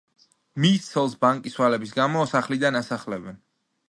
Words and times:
მის 0.63 0.87
ცოლს 0.93 1.13
ბანკის 1.25 1.57
ვალების 1.59 1.93
გამო 1.97 2.23
სახლიდან 2.31 2.79
ასახლებენ. 2.81 3.39